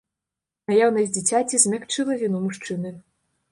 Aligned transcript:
Наяўнасць 0.71 1.11
дзіцяці 1.17 1.61
змякчыла 1.67 2.19
віну 2.25 2.43
мужчыны. 2.49 2.97